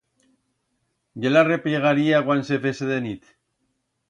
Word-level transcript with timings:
Ya 1.25 1.31
la 1.33 1.43
repllegaría 1.49 2.25
cuan 2.25 2.41
se 2.49 2.57
fese 2.65 2.85
de 2.95 2.99
nit. 3.07 3.23